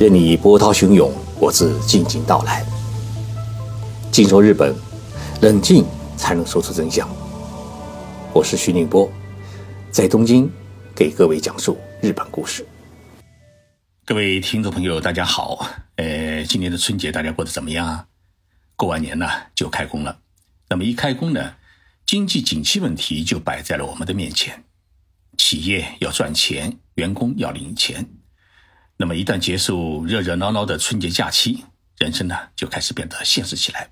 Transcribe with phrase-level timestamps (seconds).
[0.00, 2.64] 任你波涛汹涌，我自静静到来。
[4.10, 4.74] 静说日本，
[5.42, 5.84] 冷静
[6.16, 7.06] 才能说出真相。
[8.32, 9.12] 我是徐宁波，
[9.90, 10.50] 在东京
[10.96, 12.66] 给各位讲述日本故事。
[14.06, 15.66] 各位听众朋友，大家好。
[15.96, 18.06] 呃，今年的春节大家过得怎么样啊？
[18.76, 20.20] 过完年呢就开工了。
[20.70, 21.56] 那么一开工呢，
[22.06, 24.64] 经济景气问题就摆在了我们的面前。
[25.36, 28.08] 企业要赚钱，员工要领钱。
[29.00, 31.64] 那么一旦结束热热闹闹的春节假期，
[31.96, 33.90] 人生呢就开始变得现实起来。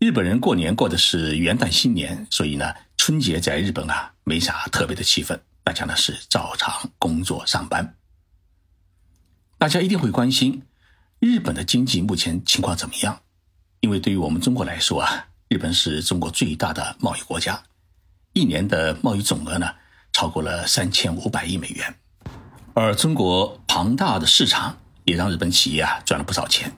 [0.00, 7.94] 日本人过年过的是元旦新年，所以呢，春节在日本啊没啥特别的气氛，大家呢是照常工作上班。
[9.58, 10.64] 大家一定会关心
[11.20, 13.22] 日本的经济目前情况怎么样，
[13.78, 17.62] 因为对于我们中国来说啊，日本是中国最大的贸易国家，
[18.32, 19.72] 一年的贸易总额呢
[20.12, 21.94] 超过了三千五百亿美元。
[22.76, 26.72] 而中国庞大的市场也让日本企业啊赚了不少钱。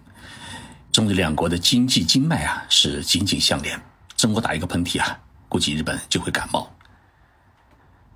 [0.93, 3.81] 中日两国的经济经脉啊是紧紧相连，
[4.15, 6.71] 中国打一个喷嚏啊，估计日本就会感冒。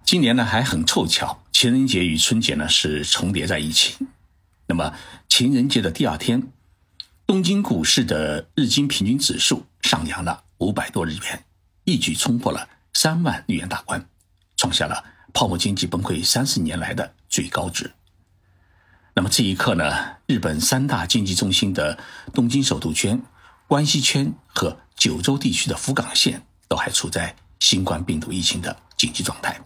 [0.05, 3.97] 今年呢还很凑巧，情人节与春节呢是重叠在一起。
[4.67, 4.95] 那么
[5.27, 6.49] 情人节的第二天，
[7.27, 11.45] 东京股市的日经平均指数上扬了五百多日元，
[11.85, 14.07] 一举冲破了三万日元大关，
[14.59, 17.15] 创下了泡沫经济崩溃三十年来的。
[17.31, 17.93] 最高值。
[19.15, 21.99] 那么这一刻呢，日本三大经济中心的
[22.35, 23.23] 东京首都圈、
[23.67, 29.61] 关西圈和九州地区的福冈县都还处在新冠病毒疫情的紧急状态。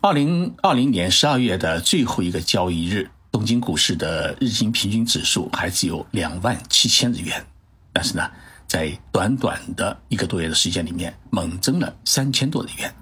[0.00, 7.44] 二零二零年十二月的最后一个交易日，东京股市的日经平均指数还只有两万七千日元，
[7.92, 8.30] 但是呢，
[8.66, 12.94] 在短短的一个多月的时间里面，猛增了三千多日元，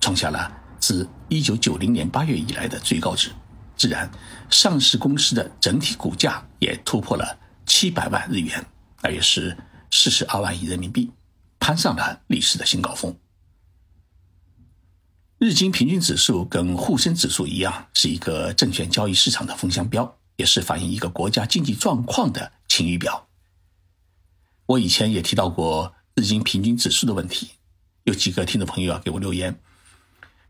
[0.00, 0.59] 创下了。
[0.90, 3.30] 自一九九零年八月以来的最高值，
[3.76, 4.10] 自然，
[4.50, 8.66] 上市公司的整体股价也突破了七百万日元，
[9.00, 9.56] 大约是
[9.92, 11.08] 四十二万亿人民币，
[11.60, 13.16] 攀上了历史的新高峰。
[15.38, 23.28] 日经平均指数跟沪深指数一样，是一个证券交易市场的风向标，也是反映一个国家经济状况的晴雨表。
[24.66, 27.50] 我以前也提到过日经平均指数的问题，
[28.02, 29.56] 有几个听众朋友啊给我留言。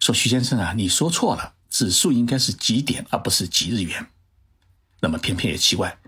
[0.00, 4.06] 说徐先生啊，你说错了，指数应该是几点，而不是几日元。
[5.00, 5.98] 那么偏偏也奇怪，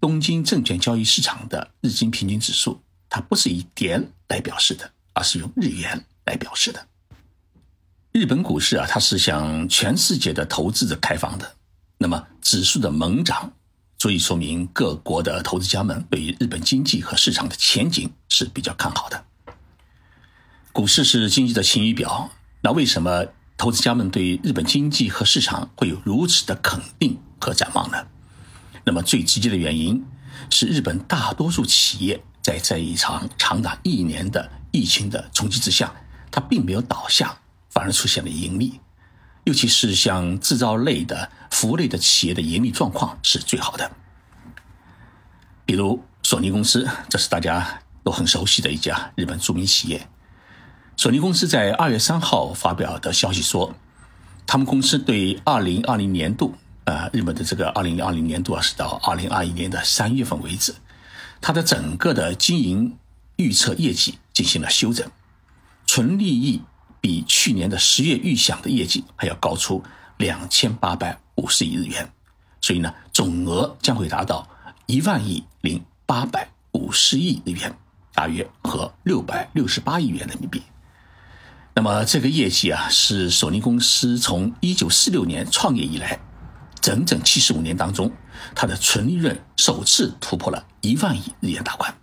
[0.00, 6.86] 东京证券交易市场的日经平均指数，它不是以点来表示的，而是用日元来表示的。
[8.10, 11.54] 日本股市啊，它是向全世界的投资者开放的。
[11.98, 13.52] 那么指数的猛涨，
[13.98, 19.24] 足以说明各国的投资家们对于日本经济和市场的前景是比较看好的。
[20.72, 22.32] 股市是经济的晴雨表。
[22.60, 23.26] 那为什么
[23.56, 28.06] 投资家们对日本经济和市场会有如此的肯定和展望呢？
[28.84, 30.04] 那么最直接的原因
[30.50, 35.92] 是日本大多数企业在这一场长达一年的疫情的冲击之下，
[36.30, 37.38] 它并没有倒下，
[37.70, 38.80] 反而出现了盈利。
[39.44, 43.90] 尤其是像制造类的、服务类的企业的盈利状况是最好的。
[45.64, 50.08] 比如索尼公司，这是大家都很熟悉的一家日本著名企业。
[50.98, 53.72] 索尼公司在二月三号发表的消息说，
[54.44, 56.52] 他们公司对二零二零年度，
[56.86, 60.74] 呃，日本的这个二零二零年度啊，是到二零二一年的三月份为止，
[61.40, 62.96] 它的整个的经营
[63.36, 65.08] 预测业绩进行了修整，
[65.86, 66.60] 纯利益
[67.00, 69.84] 比去年的十月预想的业绩还要高出
[70.16, 72.10] 两千八百五十亿日元，
[72.60, 74.48] 所以呢，总额将会达到
[74.86, 77.72] 一万亿零八百五十亿日元，
[78.12, 80.60] 大约和六百六十八亿元人民币。
[81.78, 86.18] 那么这个业绩啊，是索尼公司从一九四六年创业以来，
[86.80, 88.10] 整整七十五年当中，
[88.52, 91.96] 它的纯利润首次突破了一万亿日元大关。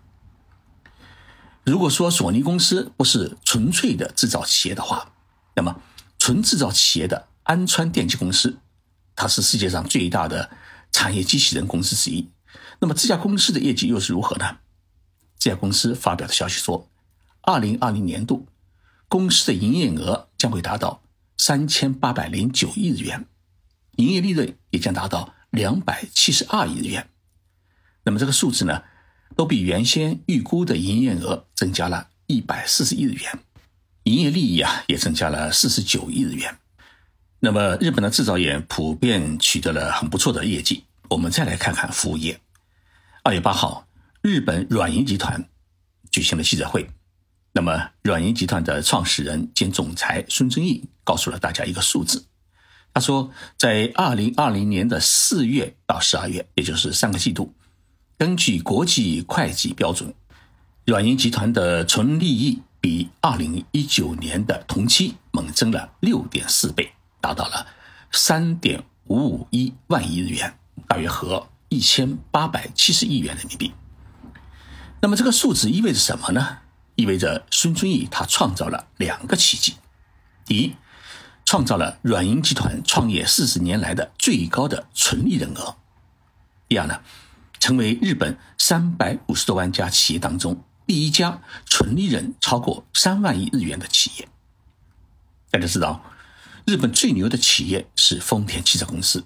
[1.66, 5.12] 如果说索尼公司不是纯粹的制造企业的话，
[5.58, 5.82] 那么
[6.20, 8.58] 纯制造企业的安川电机公司，
[9.14, 10.52] 它是世界上最大的
[10.94, 12.30] 产业机器人公司之一。
[12.80, 14.60] 那么这家公司的业绩又是如何呢？
[15.38, 16.88] 这家公司发表的消息说，
[17.42, 18.48] 二零二零年度。
[19.08, 21.02] 公司的营业额将会达到
[21.38, 23.26] 三千八百零九亿日元，
[23.98, 27.10] 营业利润也将达到两百七十二亿日元。
[28.04, 28.84] 那么这个数字呢，
[29.36, 33.40] 都比原先预估的营业额增加了一百四十亿日元，
[34.04, 36.58] 营业利益啊也增加了四十九亿日元。
[37.40, 40.84] 那么日本的制造业普遍取得了很不错的业绩。
[41.10, 42.42] 我们再来看看服务业。
[43.24, 43.88] 二月八号，
[44.24, 45.48] 日本软银集团
[46.10, 46.90] 举行了记者会。
[47.58, 52.26] 那么，软银集团的创始人兼总裁孙正义告诉了大家一个数字：
[52.94, 57.54] 他说，在二零二零年的四月到十二月，也就是三个季度，
[58.18, 60.14] 根据国际会计标准，
[60.84, 66.92] 软银集团的纯利益比二零一九年的同期猛增了六点四倍，
[67.22, 67.66] 达到了
[68.12, 70.54] 三点五五一万亿日元，
[70.90, 73.72] 大约合一千八百七十亿元人民币。
[75.02, 76.58] 那么这个数字意味着什么呢？
[76.96, 79.76] 意味着孙正义他创造了两个奇迹：
[80.46, 80.76] 第一，
[81.46, 85.76] 创造了软银集团创业四十年来的最高的纯利润额；
[86.68, 87.02] 第二呢，
[87.60, 94.28] 成为日本三百五十多万家企业当中第一家纯利润超过三万亿日元的企业。
[95.52, 96.04] 大家知道，
[96.66, 99.26] 日本最牛的企业是丰田汽车公司。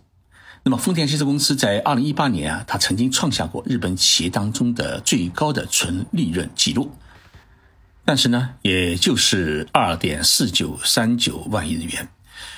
[0.63, 6.91] 那么，丰田汽车公司在二零一八年啊，它曾经创下过日本企业当中的最高的纯利润记录，
[8.09, 12.09] 但是呢，也就是二点四九三九万亿日元。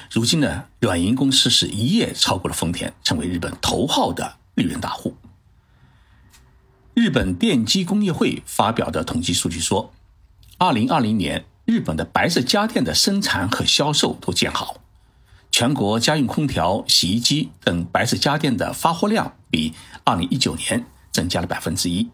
[0.10, 5.18] 如今呢，软银公司是一夜超过了丰田，成为日本头号的利润大户。
[6.94, 9.94] 日本电机工业会发表的统计数据说，
[10.58, 14.78] 二零二零年日本的白色家电的生产和销售都见好。
[15.52, 19.74] 全国家用空调、洗衣机等白色家电的发货量比
[20.06, 22.10] 2019年增加了百分之一，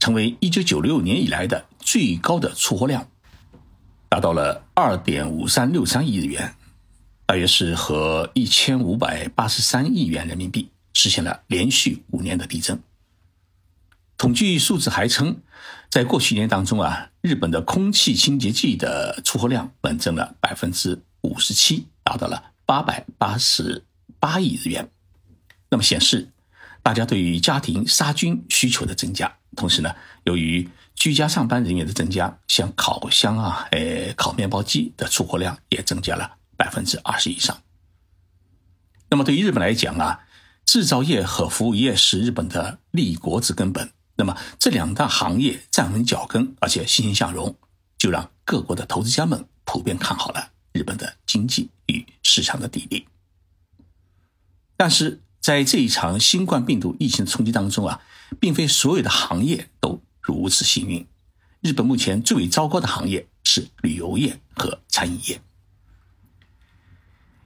[0.00, 3.08] 成为1996年以来的最高的出货量，
[4.08, 6.54] 达到了2.5363亿日元，
[7.26, 12.78] 大约是和1583亿元人民币，实现了连续五年的递增。
[14.16, 15.38] 统计数字还称，
[15.90, 22.52] 在过去一年当中啊，日本的空气清洁剂的出货量猛增了百分之五十七，达到了。
[22.64, 23.84] 八百八十
[24.20, 24.88] 八亿日元，
[25.70, 26.28] 那么显示
[26.84, 37.62] 大家对于家庭杀菌需求的增加，同时呢，由于居家上班人员的增加，像烤箱啊、呃烤面包机的出货量也增加了百分之二十以上。
[39.08, 40.20] 那么对于日本来讲啊，
[40.64, 47.56] 制造业和服务业是日本的立国之根本，那么这两大行业站稳脚跟，而且欣欣向荣，
[47.98, 51.70] 就让各国的投资家们普遍看好了日本的经济。
[51.90, 53.04] 与市场的砥砺，
[54.76, 58.00] 但是在这一场新冠病毒疫情冲击当中啊，
[58.38, 60.00] 并非所有的行业都
[60.34, 61.06] 如此幸运。
[61.60, 65.40] 日本目前最为糟糕的行业是旅游业和餐饮业。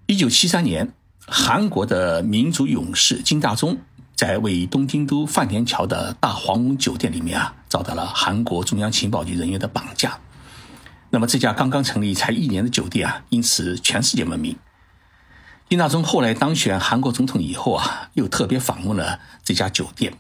[0.07, 0.93] 一九七三年，
[1.27, 3.79] 韩国的民族勇士金大中
[4.15, 10.21] 在位于东京都饭田桥的大皇宫酒店里面啊，遭到了韩国中央情报局人员的绑架。
[11.11, 14.57] 那么这家刚刚成立才一年的酒店啊，因此全世界闻名。
[15.69, 20.17] 金大中后来当选韩国总统以后啊，又特别访问了这家酒店。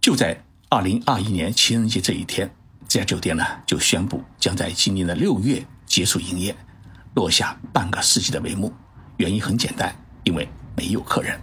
[0.00, 2.48] 就在二零二一年情人节这一天，
[2.86, 6.54] 这家酒店呢就宣布将在今年的六月结束营业，
[7.16, 8.72] 落下半个世纪的帷幕。
[9.16, 11.40] 原因很简单，因为没有客人。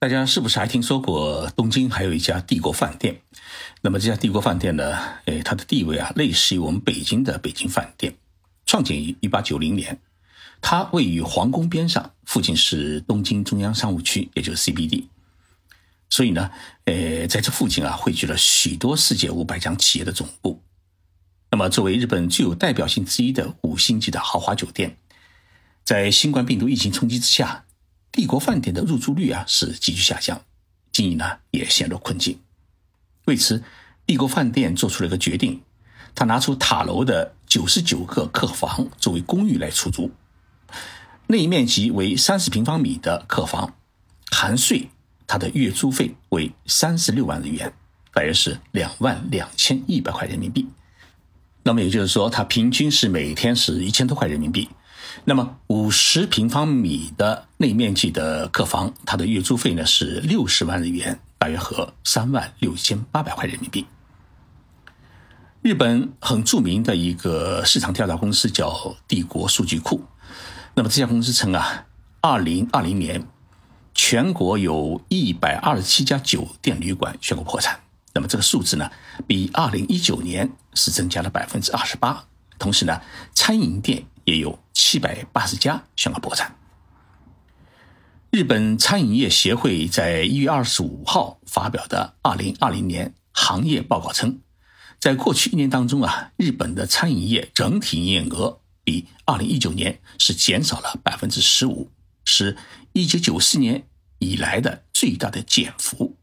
[0.00, 3.22] 大家是不是还听说过东京还有一家帝国饭店？
[3.80, 4.98] 那么这家帝国饭店呢？
[5.26, 8.12] 诶，它的地位啊，类似于我们北京的北京饭店，
[8.66, 9.96] 创建于一八九零年，
[10.60, 15.04] 它位于皇宫边上，附近是东京中央商务区，也就是 CBD。
[16.12, 16.50] 所以呢，
[16.84, 20.62] 呃，在这附近啊，汇聚了许多世界五百强企业的总部。
[21.50, 24.98] 那么，作为日本最有代表性之一的五星级的豪华酒店，
[25.82, 27.64] 在新冠病毒疫情冲击之下。
[28.10, 30.42] 帝国饭店的入住率啊是急剧下降，
[30.92, 32.38] 经营呢也陷入困境。
[33.24, 33.64] 为此，
[34.04, 35.62] 帝国饭店做出了一个决定，
[36.14, 40.10] 他拿出塔楼的九十九个客房作为公寓来出租，
[41.28, 43.74] 内面积为三十平方米的客房，
[44.30, 44.90] 含税，
[45.32, 47.72] 它的月租费为三十六万日元，
[48.12, 50.68] 大约是两万两千一百块人民币。
[51.62, 54.68] 那么也就是说，它平均是每天是一千多块人民币。
[55.24, 63.86] 那么五十平方米的内面积的客房，它的月租费呢是六十万日元，大约合三万六千八百块人民币。
[65.62, 70.04] 日本很著名的一个市场调查公司叫帝国数据库，
[70.74, 71.86] 那么这家公司称啊，
[72.20, 73.26] 二零二零年
[73.94, 77.80] 全国有一百二十七家酒店旅馆宣布破产，
[78.14, 78.90] 那么这个数字呢，
[79.26, 82.24] 比二零一九年是增加了百分之二十八，
[82.58, 83.00] 同时呢，
[83.34, 84.58] 餐饮店也有。
[84.74, 86.54] 七百八十家宣告破产。
[88.30, 94.40] 日本餐饮业协会在一月二十五号发表的二零二零年行业报告称，
[94.98, 101.90] 在过去一年当中啊，日本的餐饮业整体营业额比二零一九年是减少了百分之十五，
[102.24, 102.56] 是
[102.92, 103.86] 一九九四年
[104.18, 106.16] 以来的最大的减幅。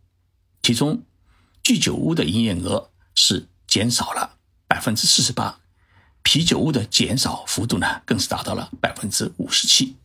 [0.62, 1.04] 其中，
[1.64, 5.60] 居酒屋的营业额是减少了百分之四十八。
[6.22, 9.96] 啤酒屋的减少幅度呢，更是达到了百分之五十七。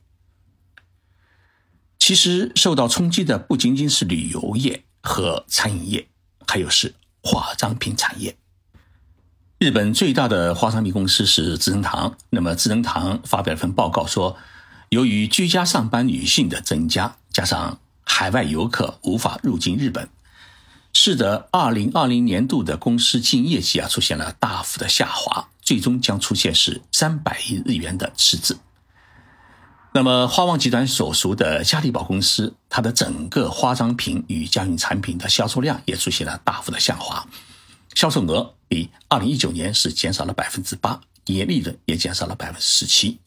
[1.98, 6.08] 其实受到冲击的不仅仅是旅游业和餐饮业，
[6.46, 8.36] 还有是化妆品产业。
[9.58, 14.36] 日本最大的化妆品公司是资生堂，那么资生堂发表了份报告说，
[14.94, 20.08] 由于居家上班女性的增加，加上海外游客无法入境日本，
[20.92, 28.60] 使得2020年度的公司经营业绩啊出现了大幅的下滑，最终将出现是300亿日元的赤字。
[29.94, 37.26] 那么花王集团所属的嘉利宝公司，它的整个化妆品与家用产品的销售量也出现了大幅的下滑，
[37.94, 43.18] 销售额比2019年是减少了百分之八，营业利润也减少了百分之十七。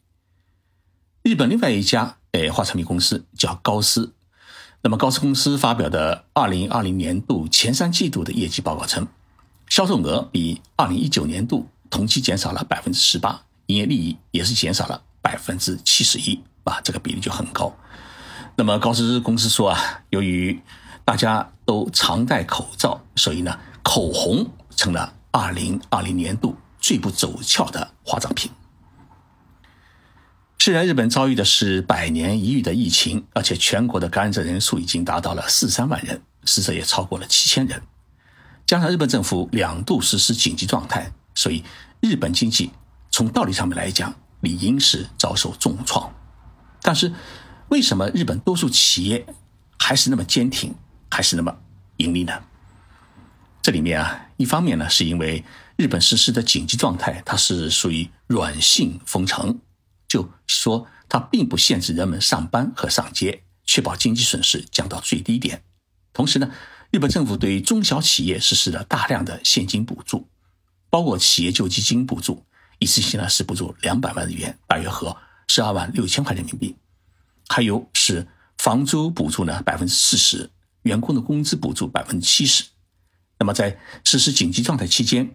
[1.28, 4.14] 日本另外一家诶化妆品公司叫高斯，
[4.80, 9.06] 那么高斯公司发表的2020年度前三季度的业绩报告称，
[9.68, 16.42] 销售额比2019年度同期减少了百分之十八，营业利益也是减少了百分之七十一。
[16.64, 17.76] 啊，这个比例就很高。
[18.56, 20.58] 那么高斯公司说啊，由于
[21.04, 28.50] 大家都常戴口罩，所以呢，口红成了二零二零年度最不走俏的化妆品。
[30.60, 37.80] 虽然日本遭遇的是百年一遇的疫情，而且全国的感染者人数已经达到了四三万人，死者也超过了七千人，
[38.66, 41.62] 加上日本政府两度实施紧急状态，所以
[42.00, 42.70] 日本经济
[43.10, 46.12] 从道理上面来讲，理应是遭受重创。
[46.82, 47.12] 但是，
[47.68, 49.24] 为什么日本多数企业
[49.78, 50.74] 还是那么坚挺，
[51.08, 51.56] 还是那么
[51.98, 52.32] 盈利呢？
[53.62, 55.44] 这里面啊，一方面呢，是因为
[55.76, 59.58] 日本实施的紧急状态，它是属于软性封城，
[60.08, 65.62] 就说它并不限制人们上班和上街，确保经济损失降到最低点。
[66.12, 66.50] 同时呢，
[66.90, 70.28] 日本政府对中小企业实施了大量的现金补助，
[70.90, 72.44] 包括企业救济金补助，
[72.78, 75.16] 一次性呢是补助两百万日元，大约合。
[75.50, 76.76] 十二万六千块人民币，
[77.48, 80.50] 还有是房租补助呢百分之四十，
[80.82, 82.64] 员工的工资补助百分之七十。
[83.38, 85.34] 那么在实施紧急状态期间，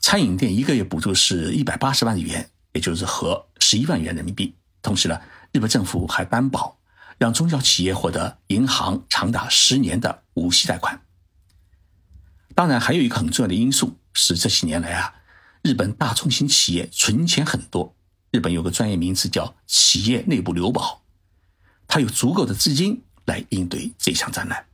[0.00, 4.54] 餐饮店一个月补助是一百八十万日元，也就是合十一万元人民币。
[4.82, 5.18] 同时呢，
[5.52, 6.76] 日本政府还担保，
[7.16, 11.00] 让中小企业获得银行长达十年的无息贷款。
[12.54, 15.14] 当然，还有一个很重要的因素是这些年来啊，
[15.62, 17.96] 日本大中型企业存钱很多。
[18.30, 21.02] 日本有个专业名词叫企业内部留保，
[21.86, 24.66] 它有足够的资金来应对这场灾难。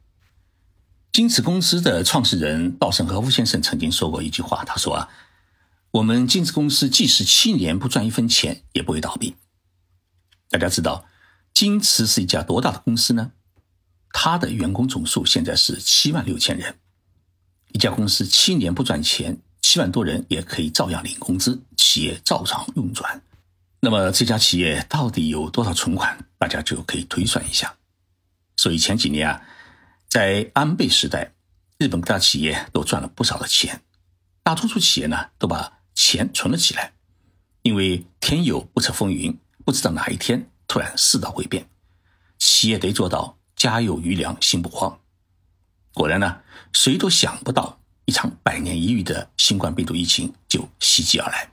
[1.12, 5.09] 京瓷公司的创始人稻盛和夫先生曾经说过一句话，他说啊，
[5.92, 9.35] 我们金瓷公司即使七年不赚一分钱，也不会倒闭。
[10.49, 11.06] 大家知道
[11.52, 13.32] 金瓷是一家多大的公司呢？
[14.12, 16.78] 它的员工总数现在是七万六千人，
[17.73, 23.23] 一家公司七年不赚钱，七万多人也可以照样领工资，企业照常运转。
[23.80, 26.26] 那么这家企业到底有多少存款？
[26.38, 27.76] 大家就可以推算一下。
[28.56, 29.42] 所以前几年啊，
[30.09, 31.32] 在安倍时代，
[31.78, 33.82] 日本各大企业都赚了不少的钱。
[34.42, 36.95] 大多数企业呢，都把钱存了起来，
[37.61, 41.69] 因为天有不测风云，不知道哪一天突然世道会变，
[42.38, 44.99] 企业得做到家有余粮，心不慌。
[45.92, 46.40] 果然呢，
[46.73, 51.50] 谁都想不到一场百年一遇的新冠病毒疫情就袭击而来。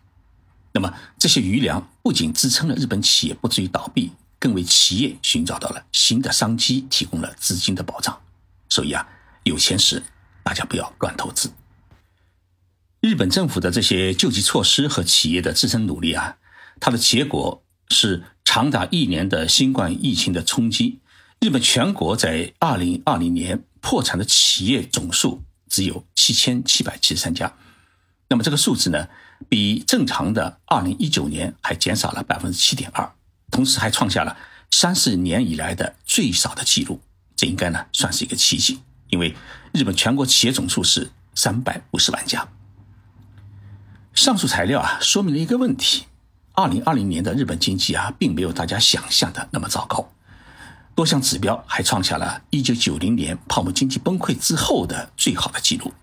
[0.71, 8.17] 那么这些余粮不仅支撑了日本企业不至于倒闭，更为企业寻找到了新的商机，提供了资金的保障。
[8.69, 9.05] 所以啊，
[9.43, 10.01] 有钱时
[10.41, 11.51] 大家不要乱投资。
[12.99, 16.37] 日本政府的这些救济措施和企业的自身努力啊，
[16.79, 20.99] 它的结果是长达一年的新冠疫情的冲击。
[21.39, 27.53] 日本全国在二零二零年破产的企业总数只有七千七百七十三家。
[28.29, 29.07] 那么这个数字呢？
[29.47, 33.13] 比正常的二零一九年还减少了百分之七点二，
[33.51, 34.35] 同时还创下了
[34.71, 36.99] 三十年以来的最少的记录。
[37.35, 38.79] 这应该呢算是一个奇迹，
[39.11, 39.35] 因为
[39.71, 42.49] 日本全国企业总数是三百五十万家。
[44.17, 46.05] 上述材料啊说明了一个问题：
[46.53, 50.09] 二零二零年的日本经济啊并没有大家想象的那么糟糕，
[50.95, 55.93] 多项指标还创下了一九九零年泡沫经济崩溃之后的最好的记录。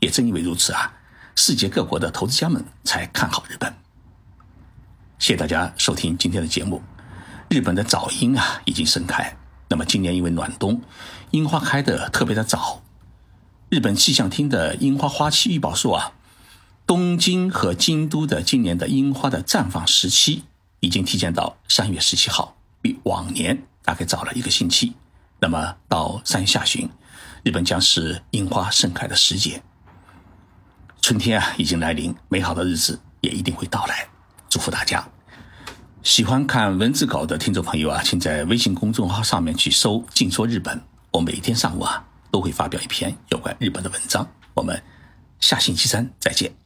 [0.00, 0.92] 也正因为如此啊。
[1.34, 3.74] 世界各国的投资家们才看好日本。
[5.18, 6.82] 谢谢大家收听今天的节目。
[7.48, 9.34] 日本的早樱啊已经盛开，
[9.68, 10.82] 那么今年因为暖冬，
[11.30, 12.82] 樱花开得特别的早。
[13.70, 16.12] 日本气象厅的樱花花期预报说啊，
[16.92, 20.44] 东京和京都的今年的樱花的绽放时期
[20.80, 24.92] 已经提前到三月十七号，比往年大概早了一个星期。
[25.40, 26.86] 那么到三月下旬，
[27.44, 29.62] 日本将是樱花盛开的时节。
[31.00, 34.06] 春天啊，已经来临，美好的日子也一定会到来。
[34.50, 35.02] 祝福大家！
[36.02, 40.78] 喜欢看文字稿的听众朋友啊，请在微信公众号上面去搜“静说日本”。
[41.10, 44.28] 我每天上午啊都会发表一篇有关日本的文章。
[44.52, 44.82] 我们
[45.40, 46.61] 下星期三再见。